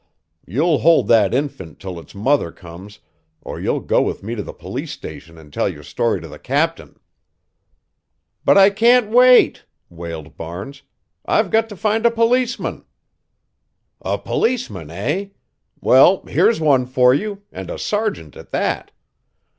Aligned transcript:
"You'll 0.47 0.79
hold 0.79 1.07
that 1.09 1.31
infant 1.31 1.79
till 1.79 1.99
its 1.99 2.15
mother 2.15 2.51
comes 2.51 3.01
or 3.43 3.59
you'll 3.59 3.81
go 3.81 4.01
with 4.01 4.23
me 4.23 4.33
to 4.33 4.41
the 4.41 4.51
police 4.51 4.89
station 4.91 5.37
and 5.37 5.53
tell 5.53 5.69
your 5.69 5.83
story 5.83 6.19
to 6.21 6.27
the 6.27 6.39
captain." 6.39 6.99
"But 8.43 8.57
I 8.57 8.71
can't 8.71 9.11
wait," 9.11 9.65
wailed 9.91 10.35
Barnes. 10.37 10.81
"I've 11.23 11.51
got 11.51 11.69
to 11.69 11.75
find 11.75 12.03
a 12.07 12.09
policeman." 12.09 12.83
"A 14.01 14.17
policeman, 14.17 14.89
eh? 14.89 15.27
Well, 15.81 16.23
here's 16.25 16.59
one 16.59 16.87
for 16.87 17.13
you, 17.13 17.43
and 17.51 17.69
a 17.69 17.77
sergeant 17.77 18.35
at 18.35 18.49
that." 18.49 18.89